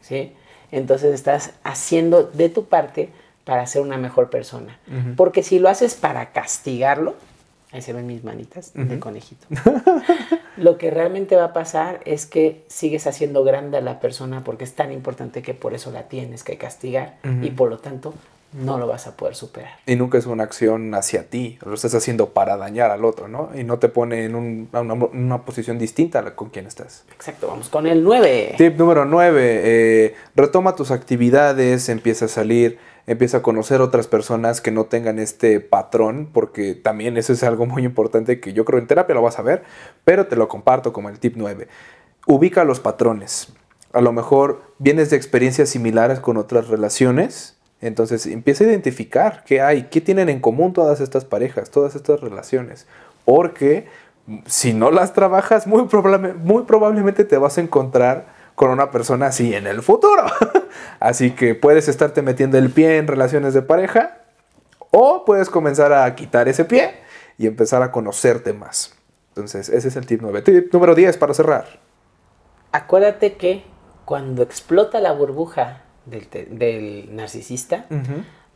[0.00, 0.34] ¿Sí?
[0.70, 3.10] Entonces estás haciendo de tu parte
[3.44, 4.78] para ser una mejor persona.
[5.16, 7.16] Porque si lo haces para castigarlo,
[7.72, 9.46] ahí se ven mis manitas de conejito.
[10.56, 14.64] lo que realmente va a pasar es que sigues haciendo grande a la persona porque
[14.64, 17.44] es tan importante que por eso la tienes que castigar Ujú.
[17.44, 18.14] y por lo tanto
[18.52, 19.70] no lo vas a poder superar.
[19.86, 23.50] Y nunca es una acción hacia ti, lo estás haciendo para dañar al otro, ¿no?
[23.54, 27.04] Y no te pone en, un- una, una posición distinta a la con quien estás.
[27.14, 28.56] Exacto, vamos con el 9.
[28.58, 30.16] Tip número 9.
[30.34, 32.78] retoma tus actividades, empieza a salir,
[33.10, 37.66] empieza a conocer otras personas que no tengan este patrón, porque también eso es algo
[37.66, 39.64] muy importante que yo creo en terapia lo vas a ver,
[40.04, 41.66] pero te lo comparto como el tip 9.
[42.28, 43.52] Ubica los patrones.
[43.92, 49.60] A lo mejor vienes de experiencias similares con otras relaciones, entonces empieza a identificar qué
[49.60, 52.86] hay, qué tienen en común todas estas parejas, todas estas relaciones,
[53.24, 53.88] porque
[54.46, 59.28] si no las trabajas, muy, probable- muy probablemente te vas a encontrar con una persona
[59.28, 60.22] así en el futuro.
[61.00, 64.18] así que puedes estarte metiendo el pie en relaciones de pareja
[64.90, 66.92] o puedes comenzar a quitar ese pie
[67.38, 68.94] y empezar a conocerte más.
[69.28, 70.42] Entonces, ese es el tip 9.
[70.42, 71.80] Tip número 10 para cerrar.
[72.70, 73.64] Acuérdate que
[74.04, 77.86] cuando explota la burbuja del, narcisista,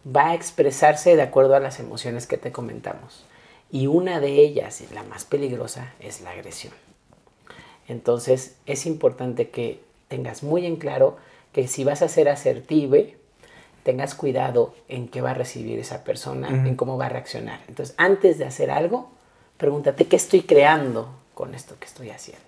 [0.04, 3.24] va a expresarse de acuerdo a las emociones que te comentamos.
[3.70, 6.74] Y una de ellas, y la más peligrosa, es la agresión.
[7.88, 11.16] Entonces es importante que tengas muy en claro
[11.52, 13.16] que si vas a ser asertive,
[13.82, 17.60] tengas cuidado en qué va a recibir esa persona, en cómo va a reaccionar.
[17.66, 19.10] Entonces antes de hacer algo,
[19.56, 22.44] pregúntate qué estoy creando con esto que estoy haciendo.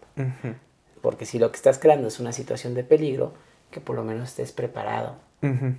[1.02, 3.32] Porque si lo que estás creando es una situación de peligro,
[3.72, 5.16] que por lo menos estés preparado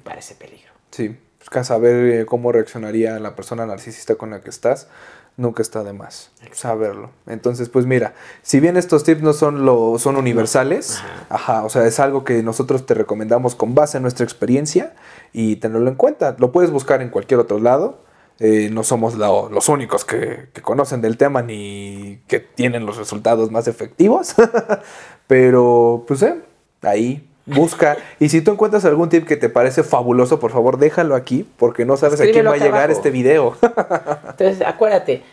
[0.04, 0.72] para ese peligro.
[0.92, 4.90] Sí, busca saber eh, cómo reaccionaría la persona narcisista con la que estás,
[5.38, 7.12] nunca está de más saberlo.
[7.28, 11.26] Entonces, pues mira, si bien estos tips no son lo son universales, Ajá.
[11.30, 14.94] ajá, o sea, es algo que nosotros te recomendamos con base en nuestra experiencia
[15.34, 16.36] y tenerlo en cuenta.
[16.40, 18.06] Lo puedes buscar en cualquier otro lado.
[18.40, 22.98] eh, no somos lo- los únicos que, que conocen del tema ni que tienen los
[22.98, 24.36] resultados más efectivos.
[25.28, 26.42] Pero, pues, eh,
[26.82, 27.98] ahí busca.
[28.20, 31.86] Y si tú encuentras algún tip que te parece fabuloso, por favor, déjalo aquí, porque
[31.86, 32.92] no sabes a quién va a llegar abajo.
[32.92, 33.58] este video.
[33.62, 35.24] Entonces, acuérdate,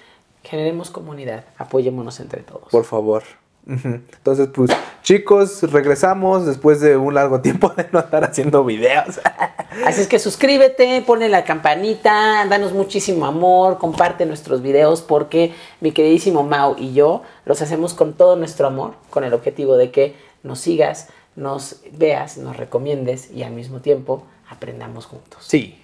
[0.42, 2.68] generemos comunidad, apoyémonos entre todos.
[2.70, 3.22] por favor.
[3.66, 4.70] Entonces, pues,
[5.02, 9.20] chicos, regresamos después de un largo tiempo de no estar haciendo videos.
[9.86, 15.92] Así es que suscríbete, ponle la campanita, danos muchísimo amor, comparte nuestros videos porque mi
[15.92, 20.14] queridísimo Mau y yo los hacemos con todo nuestro amor, con el objetivo de que
[20.42, 25.44] nos sigas, nos veas, nos recomiendes y al mismo tiempo aprendamos juntos.
[25.46, 25.80] Sí.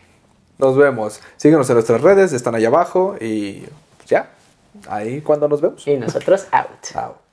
[0.58, 1.20] Nos vemos.
[1.36, 3.64] Síguenos en nuestras redes, están allá abajo y
[4.06, 4.30] ya.
[4.88, 5.86] Ahí cuando nos vemos.
[5.86, 6.68] Y nosotros out.
[6.82, 7.29] Chao.